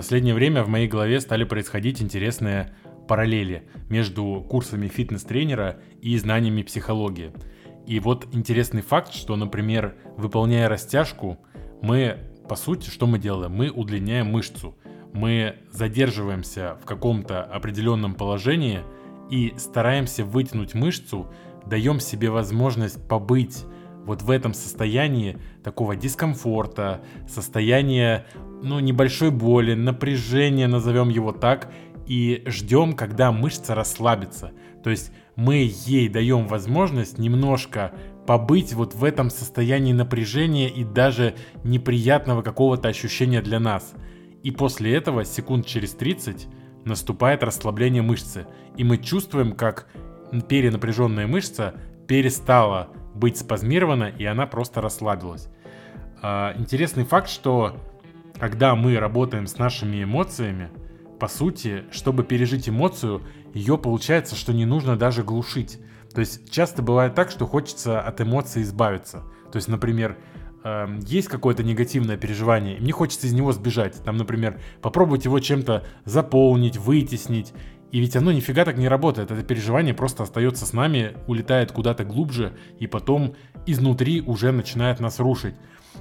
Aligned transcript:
последнее 0.00 0.32
время 0.32 0.64
в 0.64 0.68
моей 0.68 0.88
голове 0.88 1.20
стали 1.20 1.44
происходить 1.44 2.00
интересные 2.00 2.74
параллели 3.06 3.64
между 3.90 4.42
курсами 4.48 4.88
фитнес-тренера 4.88 5.78
и 6.00 6.16
знаниями 6.16 6.62
психологии. 6.62 7.32
И 7.86 8.00
вот 8.00 8.26
интересный 8.32 8.80
факт, 8.80 9.12
что, 9.12 9.36
например, 9.36 9.96
выполняя 10.16 10.70
растяжку, 10.70 11.36
мы, 11.82 12.16
по 12.48 12.56
сути, 12.56 12.88
что 12.88 13.06
мы 13.06 13.18
делаем? 13.18 13.52
Мы 13.52 13.68
удлиняем 13.68 14.28
мышцу. 14.28 14.74
Мы 15.12 15.56
задерживаемся 15.70 16.78
в 16.82 16.86
каком-то 16.86 17.42
определенном 17.42 18.14
положении 18.14 18.80
и 19.28 19.52
стараемся 19.58 20.24
вытянуть 20.24 20.72
мышцу, 20.72 21.30
даем 21.66 22.00
себе 22.00 22.30
возможность 22.30 23.06
побыть 23.06 23.66
вот 24.06 24.22
в 24.22 24.30
этом 24.30 24.54
состоянии 24.54 25.38
такого 25.62 25.96
дискомфорта, 25.96 27.02
состояния, 27.28 28.26
ну, 28.62 28.80
небольшой 28.80 29.30
боли, 29.30 29.74
напряжения, 29.74 30.66
назовем 30.66 31.08
его 31.08 31.32
так, 31.32 31.72
и 32.06 32.42
ждем, 32.46 32.94
когда 32.94 33.30
мышца 33.30 33.74
расслабится. 33.74 34.52
То 34.82 34.90
есть 34.90 35.12
мы 35.36 35.70
ей 35.86 36.08
даем 36.08 36.48
возможность 36.48 37.18
немножко 37.18 37.92
побыть 38.26 38.74
вот 38.74 38.94
в 38.94 39.04
этом 39.04 39.30
состоянии 39.30 39.92
напряжения 39.92 40.68
и 40.68 40.84
даже 40.84 41.34
неприятного 41.64 42.42
какого-то 42.42 42.88
ощущения 42.88 43.42
для 43.42 43.60
нас. 43.60 43.92
И 44.42 44.50
после 44.50 44.94
этого, 44.94 45.24
секунд 45.24 45.66
через 45.66 45.92
30, 45.92 46.48
наступает 46.84 47.42
расслабление 47.42 48.02
мышцы. 48.02 48.46
И 48.76 48.84
мы 48.84 48.98
чувствуем, 48.98 49.52
как 49.52 49.88
перенапряженная 50.48 51.26
мышца 51.26 51.74
перестала 52.06 52.88
быть 53.14 53.38
спазмирована, 53.38 54.04
и 54.04 54.24
она 54.24 54.46
просто 54.46 54.80
расслабилась. 54.80 55.48
А, 56.22 56.54
интересный 56.56 57.04
факт, 57.04 57.28
что 57.28 57.76
когда 58.38 58.74
мы 58.74 58.98
работаем 58.98 59.46
с 59.46 59.58
нашими 59.58 60.02
эмоциями, 60.02 60.70
по 61.18 61.28
сути, 61.28 61.84
чтобы 61.90 62.24
пережить 62.24 62.68
эмоцию, 62.68 63.22
ее 63.52 63.76
получается, 63.76 64.36
что 64.36 64.52
не 64.52 64.64
нужно 64.64 64.96
даже 64.96 65.22
глушить. 65.22 65.78
То 66.14 66.20
есть 66.20 66.50
часто 66.50 66.82
бывает 66.82 67.14
так, 67.14 67.30
что 67.30 67.46
хочется 67.46 68.00
от 68.00 68.20
эмоций 68.20 68.62
избавиться. 68.62 69.24
То 69.52 69.56
есть, 69.56 69.68
например, 69.68 70.16
э, 70.64 70.86
есть 71.06 71.28
какое-то 71.28 71.62
негативное 71.62 72.16
переживание, 72.16 72.78
и 72.78 72.80
мне 72.80 72.92
хочется 72.92 73.26
из 73.26 73.32
него 73.32 73.52
сбежать. 73.52 74.02
Там, 74.02 74.16
например, 74.16 74.60
попробовать 74.80 75.24
его 75.24 75.38
чем-то 75.38 75.86
заполнить, 76.04 76.76
вытеснить. 76.76 77.52
И 77.92 77.98
ведь 77.98 78.16
оно 78.16 78.30
нифига 78.32 78.64
так 78.64 78.76
не 78.76 78.88
работает. 78.88 79.30
Это 79.30 79.42
переживание 79.42 79.94
просто 79.94 80.22
остается 80.22 80.64
с 80.64 80.72
нами, 80.72 81.16
улетает 81.26 81.72
куда-то 81.72 82.04
глубже, 82.04 82.56
и 82.78 82.86
потом 82.86 83.34
изнутри 83.66 84.20
уже 84.20 84.52
начинает 84.52 85.00
нас 85.00 85.18
рушить. 85.18 85.54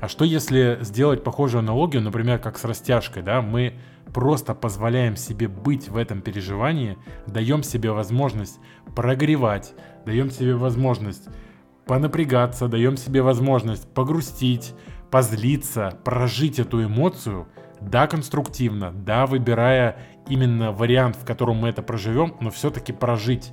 А 0.00 0.08
что 0.08 0.24
если 0.24 0.78
сделать 0.82 1.24
похожую 1.24 1.60
аналогию, 1.60 2.02
например, 2.02 2.38
как 2.38 2.58
с 2.58 2.64
растяжкой, 2.64 3.22
да, 3.22 3.42
мы 3.42 3.74
просто 4.14 4.54
позволяем 4.54 5.16
себе 5.16 5.48
быть 5.48 5.88
в 5.88 5.96
этом 5.96 6.22
переживании, 6.22 6.98
даем 7.26 7.62
себе 7.62 7.90
возможность 7.90 8.58
прогревать, 8.94 9.74
даем 10.06 10.30
себе 10.30 10.54
возможность 10.54 11.28
понапрягаться, 11.86 12.68
даем 12.68 12.96
себе 12.96 13.22
возможность 13.22 13.92
погрустить, 13.92 14.74
позлиться, 15.10 15.98
прожить 16.04 16.58
эту 16.58 16.84
эмоцию, 16.84 17.48
да, 17.88 18.06
конструктивно, 18.06 18.92
да, 18.92 19.26
выбирая 19.26 19.98
именно 20.28 20.72
вариант, 20.72 21.16
в 21.16 21.24
котором 21.24 21.56
мы 21.56 21.68
это 21.68 21.82
проживем, 21.82 22.36
но 22.40 22.50
все-таки 22.50 22.92
прожить. 22.92 23.52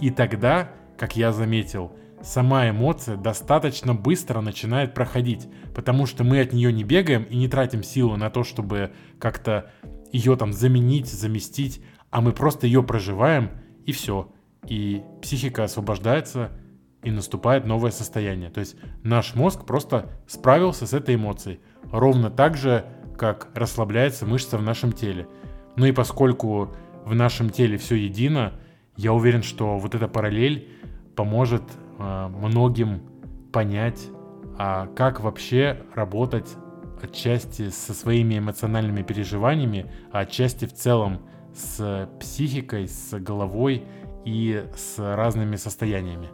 И 0.00 0.10
тогда, 0.10 0.70
как 0.98 1.16
я 1.16 1.32
заметил, 1.32 1.92
сама 2.22 2.68
эмоция 2.68 3.16
достаточно 3.16 3.94
быстро 3.94 4.40
начинает 4.40 4.94
проходить, 4.94 5.48
потому 5.74 6.06
что 6.06 6.24
мы 6.24 6.40
от 6.40 6.52
нее 6.52 6.72
не 6.72 6.84
бегаем 6.84 7.24
и 7.24 7.36
не 7.36 7.48
тратим 7.48 7.82
силу 7.82 8.16
на 8.16 8.30
то, 8.30 8.44
чтобы 8.44 8.92
как-то 9.18 9.70
ее 10.12 10.36
там 10.36 10.52
заменить, 10.52 11.06
заместить, 11.06 11.82
а 12.10 12.20
мы 12.20 12.32
просто 12.32 12.66
ее 12.66 12.82
проживаем 12.82 13.50
и 13.84 13.92
все. 13.92 14.32
И 14.66 15.02
психика 15.22 15.64
освобождается, 15.64 16.50
и 17.06 17.10
наступает 17.12 17.66
новое 17.66 17.92
состояние. 17.92 18.50
То 18.50 18.58
есть 18.58 18.74
наш 19.04 19.36
мозг 19.36 19.64
просто 19.64 20.10
справился 20.26 20.86
с 20.88 20.92
этой 20.92 21.14
эмоцией. 21.14 21.60
Ровно 21.92 22.30
так 22.30 22.56
же, 22.56 22.84
как 23.16 23.48
расслабляется 23.54 24.26
мышца 24.26 24.58
в 24.58 24.62
нашем 24.62 24.92
теле. 24.92 25.28
Ну 25.76 25.86
и 25.86 25.92
поскольку 25.92 26.74
в 27.04 27.14
нашем 27.14 27.50
теле 27.50 27.78
все 27.78 27.94
едино, 27.94 28.54
я 28.96 29.12
уверен, 29.12 29.42
что 29.42 29.78
вот 29.78 29.94
эта 29.94 30.08
параллель 30.08 30.68
поможет 31.14 31.62
э, 31.98 32.28
многим 32.28 33.02
понять, 33.52 34.08
а 34.58 34.86
как 34.86 35.20
вообще 35.20 35.82
работать 35.94 36.48
отчасти 37.02 37.68
со 37.70 37.94
своими 37.94 38.38
эмоциональными 38.38 39.02
переживаниями, 39.02 39.90
а 40.12 40.20
отчасти 40.20 40.64
в 40.64 40.72
целом 40.72 41.20
с 41.54 42.08
психикой, 42.20 42.88
с 42.88 43.18
головой 43.18 43.84
и 44.24 44.64
с 44.74 44.98
разными 44.98 45.56
состояниями. 45.56 46.28